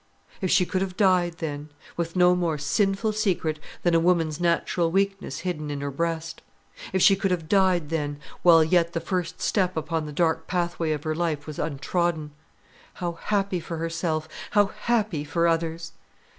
[0.41, 4.89] If she could have died then, with no more sinful secret than a woman's natural
[4.89, 6.41] weakness hidden in her breast;
[6.91, 10.91] if she could have died then, while yet the first step upon the dark pathway
[10.93, 12.31] of her life was untrodden,
[12.95, 15.91] how happy for herself, how happy for others!